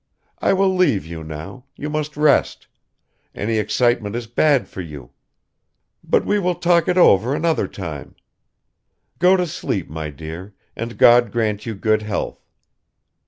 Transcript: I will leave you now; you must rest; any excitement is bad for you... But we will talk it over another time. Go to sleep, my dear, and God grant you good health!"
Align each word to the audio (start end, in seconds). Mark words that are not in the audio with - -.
I 0.39 0.53
will 0.53 0.75
leave 0.75 1.05
you 1.05 1.23
now; 1.23 1.65
you 1.75 1.87
must 1.87 2.17
rest; 2.17 2.65
any 3.35 3.59
excitement 3.59 4.15
is 4.15 4.25
bad 4.25 4.67
for 4.67 4.81
you... 4.81 5.11
But 6.03 6.25
we 6.25 6.39
will 6.39 6.55
talk 6.55 6.87
it 6.87 6.97
over 6.97 7.35
another 7.35 7.67
time. 7.67 8.15
Go 9.19 9.37
to 9.37 9.45
sleep, 9.45 9.91
my 9.91 10.09
dear, 10.09 10.55
and 10.75 10.97
God 10.97 11.31
grant 11.31 11.67
you 11.67 11.75
good 11.75 12.01
health!" 12.01 12.43